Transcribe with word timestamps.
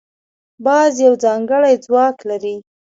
باز 0.65 0.93
یو 1.05 1.13
ځانګړی 1.23 1.73
ځواک 1.85 2.17
لري 2.29 2.55